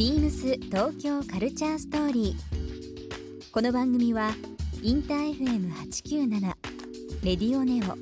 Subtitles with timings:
[0.00, 3.52] ビームス東京カルチャーストーリー。
[3.52, 4.30] この番組は
[4.82, 6.40] インター FM897
[7.22, 7.98] レディオネオ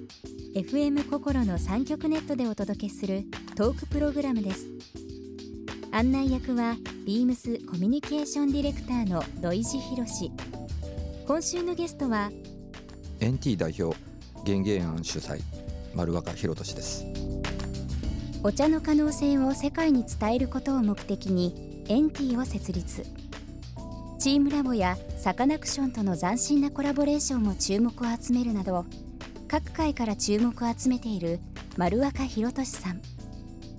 [0.56, 3.24] FM 心の三極ネットでお届けする
[3.56, 4.68] トークプログラムです。
[5.90, 10.30] 案内役はビームスコミュニケーションディレクターの土井博志。
[11.26, 12.30] 今週のゲストは
[13.18, 13.98] NT 代表
[14.46, 15.40] 原芸案主催
[15.96, 17.04] 丸若博俊です
[18.44, 23.02] お茶の可能性を世界に伝えることを目的にエンティを設立。
[24.18, 28.84] チームラボやサカナクションとの斬新なコラボレーションも注目を集めるなど
[29.46, 31.40] 各界から注目を集めている
[31.78, 33.00] 丸若博俊さん。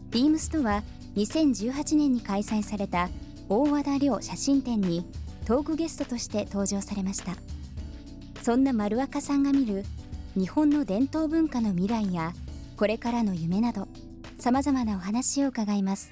[0.09, 0.81] ビームスとは
[1.17, 3.09] 2018年に開催された
[3.47, 5.05] 大和田亮写真展に
[5.45, 7.33] トークゲストとして登場されました。
[8.41, 9.85] そんな丸若さんが見る
[10.35, 12.33] 日本の伝統文化の未来や
[12.75, 13.87] これからの夢など
[14.39, 16.11] さまざまなお話を伺います。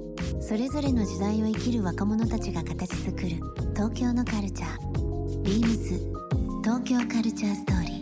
[0.39, 3.29] それぞれの時代を生きる若者たちが形作る
[3.73, 5.41] 東京のカルチャー。
[5.43, 5.99] Beams
[6.63, 8.01] 東京カルチャーストーリー。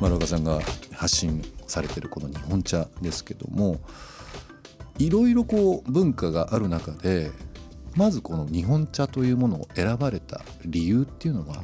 [0.00, 0.60] 丸岡さんが
[0.92, 3.80] 発信されてるこの日本茶ですけども
[4.98, 7.30] いろいろこう文化がある中で
[7.96, 11.62] まずこの日本茶というものを選ばれた理由っていうのは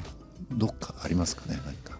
[0.50, 1.91] どっかありますかね何か。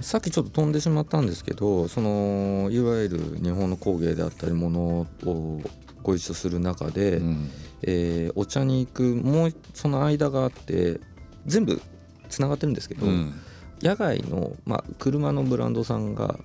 [0.00, 5.62] さっきちょっと飛んでしまったんですけどそのいわゆる日本の工芸であったりものを
[6.02, 7.50] ご一緒する中で、うん、
[7.82, 11.00] えー、お茶に行くもうその間があって
[11.46, 11.80] 全部
[12.28, 13.34] つながってるんですけど、うん、
[13.82, 16.38] 野外の、まあ、車のブランドさんが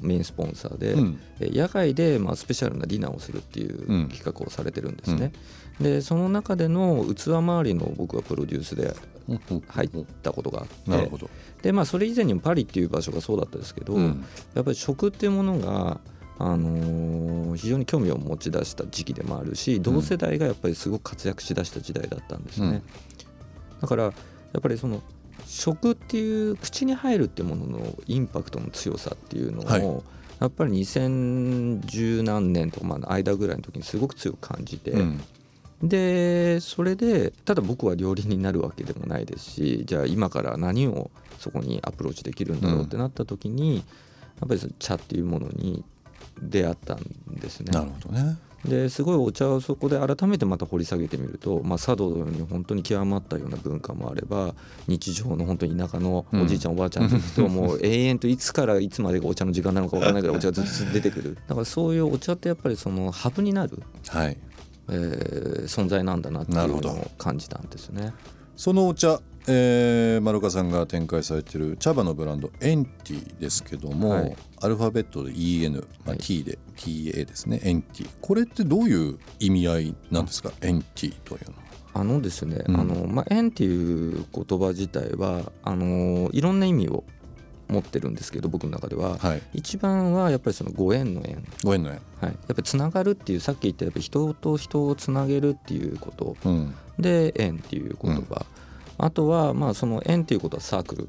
[0.00, 5.32] メインスポンサーで、はいうん、野外で、まあ、スペシャルなディナーをするっていう企画をされてるんですね。
[5.80, 8.94] でその中での器周りの僕はプロデュースで
[9.68, 9.90] 入っ
[10.22, 11.10] たことがあって。
[11.62, 16.00] で、まあ、それ以前にもパリっていう場所がそうだったんですけど、うん、やっぱり食っていうものが
[16.38, 22.82] あのー、非常に興味を持ち出した時期でもあるし同世代がやっぱりすごく活躍しだした時代だったんですね、うん、
[23.80, 24.10] だからや
[24.58, 25.02] っぱりその
[25.46, 29.82] 食っていう口に入るっていうもののインパクトの強さっていうのを、はい、
[30.40, 35.20] やっぱり2010何年とかまあ間ぐらいの時にすごく強く感じて、うん、
[35.88, 43.82] でそれでただ僕は料理になるわけでもないですしじゃあ今から何をそこにアプローチできるんだろうってなった時に、うん、や
[44.46, 45.84] っぱり茶っていうものに
[46.40, 47.72] 出会ったんですね。
[47.72, 48.38] なるほどね。
[48.64, 54.54] ですごいお茶をそこで改めてまた掘り下げてみると、まあ、茶道のように本当に極まったような文化もあれば
[54.88, 61.38] 日常の本当に田舎のおじいちゃん、おばあちゃんと行くと もう永遠といつからいつまでがお茶の時間なのか分からないぐらいお茶がずっと出てくる。
[61.46, 64.36] だからそういうお茶ってやっぱりそのハブになる、はい
[64.88, 68.12] えー、存在なんだなっていうのを感じたんですね。
[68.56, 78.08] そのお茶、えー、丸岡さんが展開されている茶葉のブランドエンティですけども、はい、アルファベットで EN、まあ、T で、TA ですねエンティ。
[78.20, 80.52] これってどういう意味合いなんですか？
[80.62, 81.62] エンティというのは。
[81.94, 87.04] あのですね、うん、あのまあ、縁っていう言葉自体はあのいろんな意味を
[87.68, 91.44] 持ってるんですけど僕の中では、はい、一番はやっぱりそのご縁の縁。
[91.64, 98.46] ご縁の縁、はい、やっぱりつながるっていうさっき言ったやっぱ人と人をつなげるっていうこと、うん、で縁っていう言葉、
[98.98, 101.08] うん、あとはまあその縁っていうことはサークル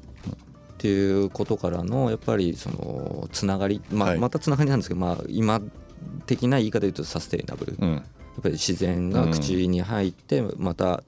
[0.78, 5.60] ていうことからのやっぱりそのつながり、まあ、またつながりなんですけど、まあ、今
[6.26, 8.02] 的な言い方で言うとサステイナブル、うん、やっ
[8.42, 11.02] ぱり自然が口に入ってまた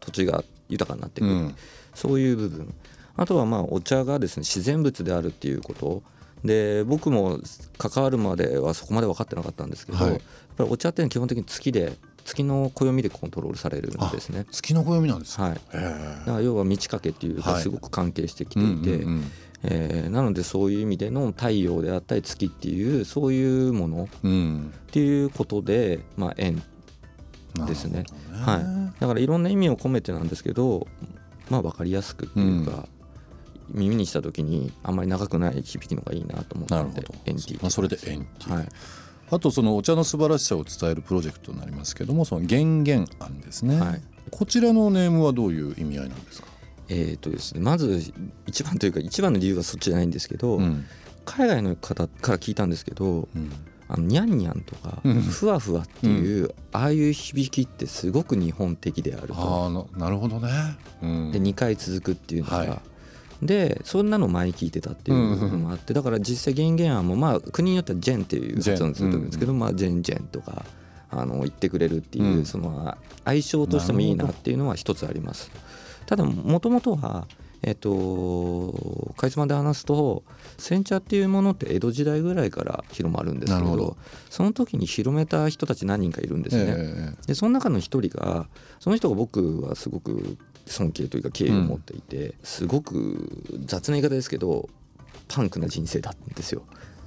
[0.00, 1.54] 土地が豊かになっていく、
[1.94, 2.74] そういう部分
[3.16, 6.02] あとはまあお茶がですね自然物であるっていうこと。
[6.44, 7.40] で僕も
[7.78, 10.20] 関わるまではそこまで分かってなかったんですけど、はい、やっ
[10.56, 14.46] ぱりお茶って基本的に月で月の暦でコントロールされるんですね。
[14.50, 15.54] 月の暦なんですはい。
[15.54, 19.06] だから要は満ち欠けっていうかすごく関係してきていて、
[19.62, 26.62] えー、なのでそういう意味での太陽であったり月っていうそういうものっていうことで、まあ縁
[27.66, 29.00] ですね、ね、はい。
[29.00, 30.88] だからいろんな意味を込めてなんですけど、
[31.48, 32.88] まあ分かりやすくっていうか。
[33.70, 37.14] 耳にした時にあんまり長くない響きのがいいなと思ってなるほど。
[37.26, 38.68] エンティ、まあ、それでエンティ、はい、
[39.30, 46.48] あとそのお茶の素晴らしさを伝えるプロジェクトになりますけどもその減言案ですね、はい、こちらのネームはどういう意味合いなんですか？
[46.88, 48.12] えーとですね、まず
[48.46, 50.84] 一番というか一番の理由はそっちじゃないんですけど、うん、
[51.24, 53.50] 海外の方から聞いたんですけど、うん、
[53.88, 55.20] あのニャンニャンとかうん。
[55.20, 59.34] ふわふわっていう、ああいう響きってすごく日本的であると。
[59.34, 60.48] ああななるほどね、
[61.02, 62.80] うん、で2回続くっていうのが、はい
[63.42, 70.64] でそんなの前聞いてたっていうのもあってだから実際弦源案もまあ国によってはジェンっていう発音すると思うんですけど、まあ、ジェンジェンとか
[71.10, 72.44] あの言ってくれるっていう、うん。
[72.46, 75.50] その相性としてもいいなっていうのは一つあります。
[76.06, 77.26] ただもともとは
[77.62, 80.22] えっとかいつまで話すと
[80.56, 83.96] 煎茶っていうものって江戸時代ぐらいから広まるんですけど
[84.30, 86.74] その時に広めた人たち何人かいるんですね。
[86.76, 87.12] え。
[87.26, 88.46] でその中の一人が
[88.78, 94.68] その人が僕はすごく尊敬というか敬意を持っていて、すごく雑な言い方ですけど
[95.28, 96.62] パンクな人生だったんですよ。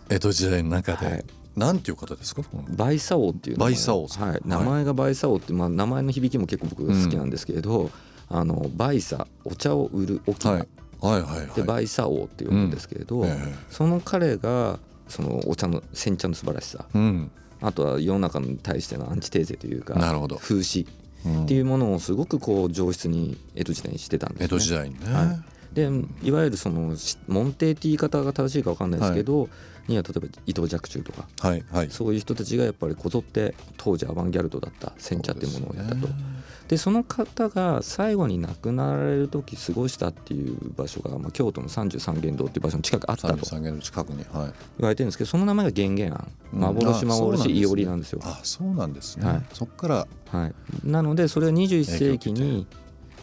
[0.10, 1.26] え江戸時代の中で、はい。
[1.56, 2.42] なんていう方ですか？
[2.70, 7.92] バイサオっていうバイサオはい、名前がバイサオって、まあ、名前の響きも結構僕好きなんですけれど、
[8.30, 10.68] あのバイサお茶を売る沖縄、はい。
[11.02, 11.48] はいはいはい。
[11.56, 13.56] でバイサオって呼ぶんですけれど、ええ。
[13.70, 16.86] その彼がそのお茶の煎茶の素晴らしさ。
[16.94, 17.32] うん。
[17.62, 20.38] あとは世の中に対してのアンチテーゼというかなるほど。
[20.38, 20.82] 風刺。
[20.82, 20.88] うん
[21.44, 25.44] っていうものをすごくこう上質に江戸時代にしてたんです、ね、江戸時代にね、は
[25.74, 25.90] で
[26.24, 29.50] いわゆるそのし門弟って言い方が正しいか分かんないですけど、
[29.90, 31.90] には例えば伊藤若冲とかはいはい。
[31.90, 36.08] そういう人たちがやっぱりこぞって当時アバンギャルドだった煎茶っていうものをやったと。
[36.68, 43.30] でその方が最後に亡くなられる時過ごしたっていう場所が、まあ、京都の三十三間堂っていう場所の近くあったと。
[43.30, 44.26] 三十三軒の近くにはい。
[44.32, 44.52] 言
[44.82, 46.32] われてるんですけどその名前が源元庵。
[46.54, 46.60] うん。
[46.60, 48.20] 幻幻いおりなんですよ。
[48.24, 49.44] あそうなんですね、はい。
[49.54, 50.08] そっから。
[50.28, 52.68] はい、なのでそれが21世紀に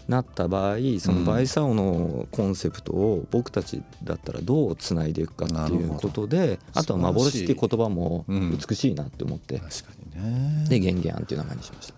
[0.08, 10.68] なった場合そのバイサオのコンセプトを僕たちだったらどうつないでいくかっていうことであとは幻っていう言葉もうん美しいなって思って、確かにね。
[10.68, 11.92] で源元庵っていう名前にしまし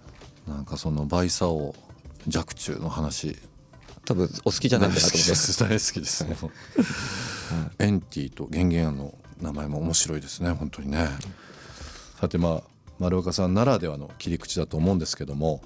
[0.47, 0.53] た。
[0.53, 1.75] なんかそのバイサオ
[2.35, 3.37] 若冲の話。
[4.07, 5.29] 多分お好きじゃないかなと思って。
[5.29, 6.27] 大好きです大好きです、
[7.79, 11.09] エンティと源元庵の名前も面白いですね本当にね。
[12.19, 12.63] さてまあ
[12.99, 15.61] 丸岡さんならではの切り口だと思うんですけども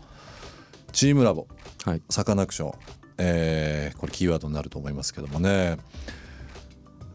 [0.93, 1.47] チームラボ。
[1.85, 2.03] はい。
[2.11, 2.73] サカナクション、
[3.19, 5.79] えーこれキーワードになると思いますけどもね。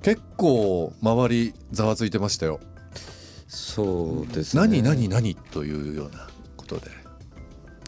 [0.01, 2.59] 結構周りざわついてましたよ。
[3.47, 4.61] そうですね。
[4.61, 6.91] 何何何というようなことで。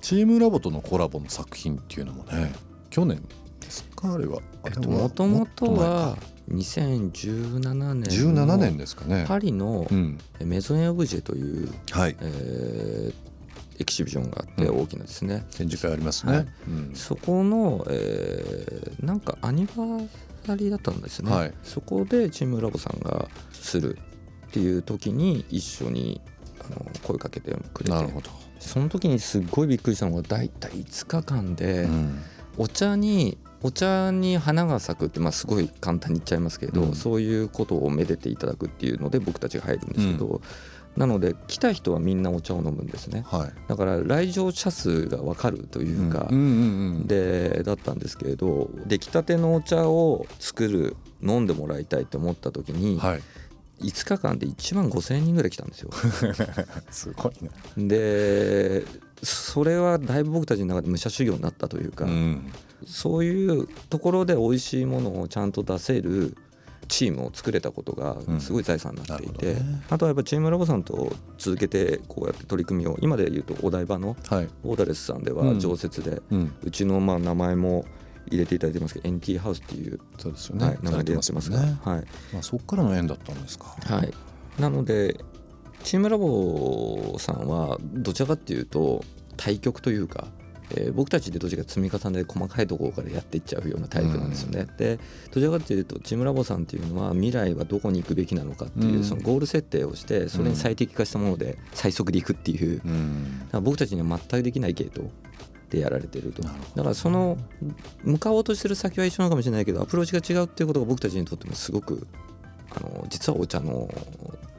[0.01, 2.53] チームラボとのコラボの作品っていうのもね
[2.89, 3.21] 去年
[3.59, 4.13] ですか？
[4.13, 4.39] あれは。
[4.87, 6.17] もともとは
[6.49, 9.25] 2017年17年のですかね。
[9.27, 12.15] パリのうん、メゾン・エ・オブジェという、はい。
[12.21, 13.28] えーエ
[13.89, 14.81] キシビジョンがあってうん。
[14.81, 16.33] 大きなですね、展示会ありますね。
[16.33, 16.47] はい。
[16.67, 16.95] うん。
[16.95, 20.07] そこの、えーなんかアニバー
[20.45, 21.53] サリーだったんですね、はい。
[21.63, 23.97] そこでチームラボさんがする
[24.47, 26.21] っていう時に一緒に
[26.59, 27.91] あの声かけてくれて。
[27.91, 28.29] なるほど。
[28.59, 32.19] その時にすっごいびっくりしたのが大体5日間でうん。
[32.57, 36.93] お茶にお茶に花が咲くって、まあ、すごい簡単に言っちゃいますけど、うん。
[36.93, 40.41] そういうことをめでていただくっていうので僕たちが入るんですけど、
[40.99, 43.51] なので来た人はみんなお茶を飲むんですねはい。
[43.69, 46.27] だから来場者数が分かるというか、
[47.07, 53.21] でだったんですけれど出来たてのお茶を作る飲んでもらいたいと思った時に、はい。
[53.79, 55.89] 5日間で1万5,000人ぐらい来たんですよ。
[56.91, 57.49] すごいね。
[57.87, 58.83] で
[59.23, 62.51] それはだいぶ僕たちの中で武者修行になったというか、うん
[62.85, 66.37] そういうところで美味しいものをちゃんと出せる
[66.87, 74.49] チームを作れたことがすごい財産になっていて、うんねあとはやっぱチームラボさんと続けてこうやって取り組みを今で言うとお台場のはい。
[74.63, 76.21] オーダレスさんではうん常設で、
[76.63, 77.85] うちのまあ名前も
[78.27, 80.65] 入れていただいてますけど NT ハウスっていう、そうですよね。
[80.65, 81.79] はい、名前でやってますが、ね。
[81.83, 83.75] はいまあそこからの縁だったんですか。
[83.81, 84.13] はい、
[84.59, 85.19] なので
[85.83, 89.03] チームラボさんはどちらかっていうと
[89.37, 90.27] 対局というか、
[90.71, 94.67] えー僕たちでどっちか積み重ねで細かいところからやっていっちゃうようなタイプなんですよね。
[94.77, 94.99] で
[95.31, 99.03] どちらかというとチームラボさんっていうのは未来はどこに行くべきなのかっていう、うん。
[99.03, 102.81] そのゴール設定をしてそれに最適化したもので最速でいくっていう、
[103.61, 105.09] 僕たちには全くできない系統
[105.69, 106.41] でやられてると。
[106.41, 107.37] だからその
[108.03, 112.07] 向かおうとしてる先は一緒なのかもしれないけどアプローチが違うっていうことが僕たちにとってもすごく
[112.75, 113.89] あの実はお茶の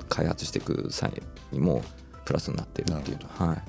[0.09, 1.13] 開発していく際
[1.53, 1.83] にも
[2.25, 3.19] プラスになってるっていう。
[3.39, 3.63] なはい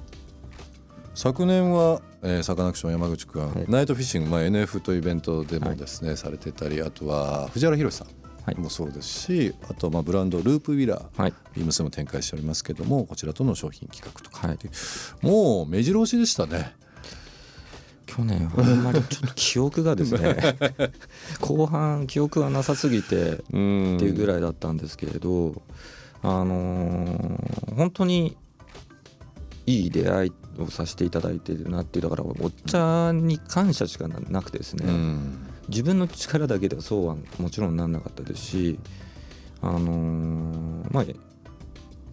[1.14, 3.66] 昨年は、えーサカナクション山口君、はい。
[3.68, 8.06] ナイトフィッシング、まあ、NF というイベントでもですね、されてたりあとは藤原宏さ
[8.46, 8.56] はい。
[8.56, 11.34] んもそうですし、あとはまあブランドループウィラーはい。
[11.56, 14.58] ビームスでも展開しておりますけどもこちらとの商品企画とかはい。
[15.22, 16.74] もう目白押しでしたね。
[18.06, 20.36] 去年はあんまりちょっと記憶がですね
[21.40, 25.62] 後半記憶がなさすぎてっていうぐい、らいだったんですけれど、
[26.22, 28.36] あのー本当に
[29.66, 38.80] いい出会いをさせていただいてるなっていうだからお茶に感謝しかななくてですね、うん自分の力だけではそうはもちろんなんなかったですし、
[39.62, 41.06] あのーまあ、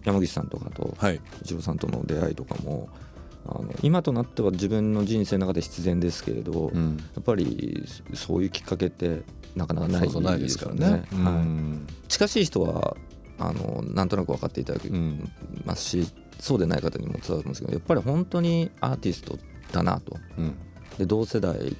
[0.05, 1.19] 山口さんとかとはい。
[1.41, 2.87] 一郎さんとの出会いとかも
[3.45, 6.97] あの今となっては自分の人生の中で必然ですけれど、やうん。
[7.19, 9.23] っぱりそういうきっかけって
[9.55, 10.85] なかなかないそうそうないですからね。
[11.11, 11.33] はい。
[11.33, 11.85] ん。
[12.07, 12.95] 近しい人は
[13.39, 15.29] あのなんとなく分かっていただけうん。
[15.65, 16.07] ますし、
[16.39, 19.37] そうでない方にも伝わるんですけどやっぱり本当にアーティスト
[19.71, 20.17] だなと。
[20.37, 20.55] うん。
[20.97, 21.75] で同世代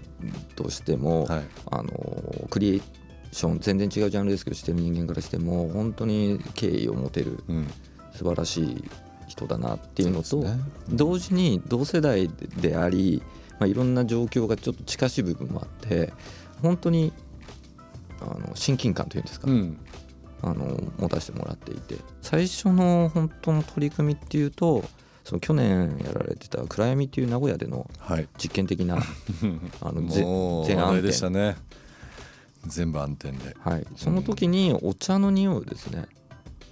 [0.56, 1.44] としても、はい。
[1.72, 2.82] あのクリエー
[3.32, 7.68] ション全然違うジャンルですけどしてる人間からしても本当に敬意を持てるうん。
[8.14, 8.84] 素晴らしい
[9.28, 10.64] 人だなっていうのとそうですね。
[10.90, 13.22] 同時に同世代であり、
[13.60, 16.12] まあ、いろんな状況がちょっと近しい部分もあって
[16.62, 17.14] 本当に
[18.20, 19.78] あの親近感というんですか、うん
[20.42, 24.84] あの持たせてもらっていて最初の本当の取り組みっていうと
[25.24, 28.28] その去年やられてた暗闇っていう名古屋でのはい。
[28.38, 28.98] 実験的な
[29.82, 31.58] あのぜもう全暗話題でした転、ね。
[32.66, 33.56] 全部暗転で。
[33.60, 36.08] はい、その時にお茶の匂いをですね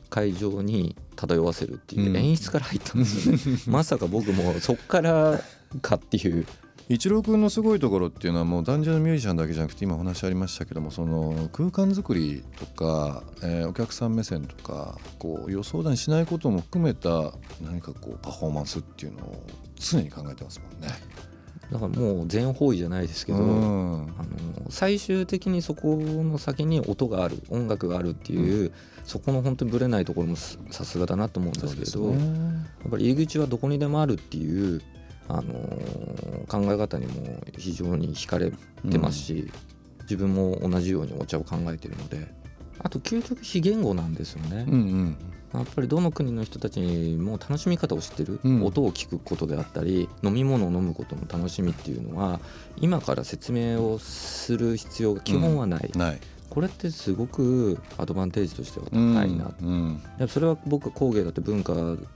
[0.10, 5.42] 会場に漂わせるっていう演出から入ったんですよね、 まさか僕もそっから
[5.82, 6.46] かっていう
[6.89, 19.44] 一郎君のすごいところっていうのはもう男女のミュージシャンだけじゃなくて今お話ありましたけどもその空間作りとか、えーお客さん目線とかこう予想だにしないことも含めた何かこうパフォーマンスっていうのを
[19.75, 20.88] 常に考えてますもんね。
[21.72, 24.03] だからもう全方位じゃないですけど、うん。
[24.17, 28.72] あの最終的にそこの先に音がある音楽があるっていう、
[29.03, 32.20] そこの本当にぶれないところもささすがだなと思うんですけど、やっ
[32.89, 34.82] ぱり入り口はどこにでもあるっていう、
[35.30, 35.54] あの
[36.48, 38.52] 考え方にも非常に惹かれ
[38.90, 39.52] てますし、
[40.04, 42.34] 自分も同じようにお茶を考えてるので
[42.80, 45.18] あと究極非言語なんですよね、うんうん。
[45.54, 46.80] やっぱりどの国の人たち
[47.20, 48.64] も楽しみ方を知ってる、うん。
[48.64, 52.40] 音を聞くことであったり飲み物を飲むことの楽しみっていうのは
[52.78, 56.20] 今から説明をする必要が基本はない、ない
[56.58, 61.74] これってすごくアドバンテージとしては高いな、うんやっぱそれは僕は工芸だって文化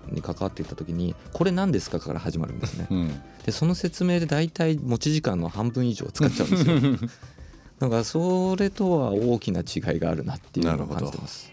[0.09, 2.87] に関わっていった時にこれ何ですかから始まるんですね。
[2.89, 3.21] うん。
[3.45, 7.09] でその説明で大体持ち時間の半分以上使っちゃうんですよ。
[7.77, 11.51] だからそれとは大きな違いがあるなっていうのを感じてます。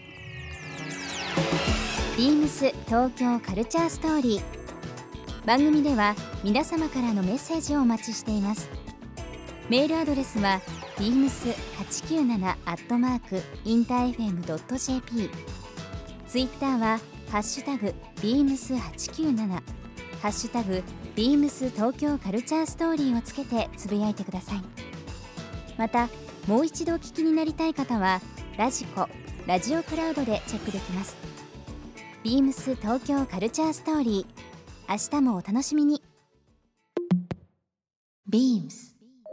[2.17, 4.43] ビームス東京カルチャーストーリー。
[5.45, 8.67] 番組では皆様からのメッセージをお待ちしています
[9.69, 10.61] メールアドレスは
[10.97, 15.29] beams897 アットマークインター FM.jp
[16.27, 16.99] ツイッターは
[17.29, 19.61] ハッシュタグ beams897 ハ
[20.23, 20.83] ッシュタグ
[21.15, 24.61] beams 東京カルチャーストーリーをつけてつぶやいてください。
[25.77, 26.09] また
[26.47, 28.21] もう一度お聞きになりたい方は
[28.57, 29.07] ラジコ
[29.45, 31.15] ラジオクラウドでチェックできます。
[32.23, 34.49] ビームス東京カルチャーストーリー。
[34.89, 36.01] 明日もお楽しみに。
[38.27, 38.88] ビームス。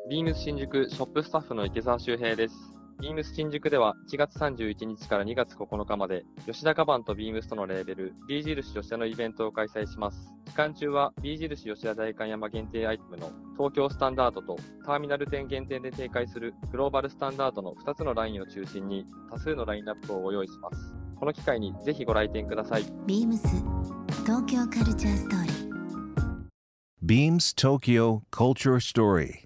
[0.09, 2.55] ビームス新宿ショップスタッフの池澤修平です。
[3.01, 10.33] ビームス新宿では1月31日から2月9日まで、吉田カバンとビームスとのレーベル、B 印吉田のイベントを開催します。
[10.45, 20.95] 期間中は B 印吉田代官山限定アイテムの東京スタンダードとターミナル店限定で展開するグローバルスタンダードの2つのラインを中心に多数のラインナップをご用意します。
[21.19, 22.85] この機会にぜひご来店ください。
[23.09, 23.49] ビームス
[24.25, 25.67] 東京カルチャーストーリー
[27.05, 29.46] Beams Tokyo Culture Story.